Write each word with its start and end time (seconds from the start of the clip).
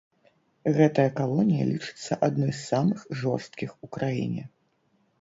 Гэтая 0.77 1.05
калонія 1.19 1.67
лічыцца 1.73 2.19
адной 2.31 2.51
з 2.55 2.59
самых 2.73 2.99
жорсткіх 3.23 3.81
у 3.87 3.95
краіне. 3.97 4.43